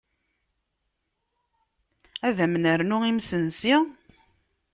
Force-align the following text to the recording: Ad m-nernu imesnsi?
Ad 2.27 2.37
m-nernu 2.51 2.97
imesnsi? 3.09 3.75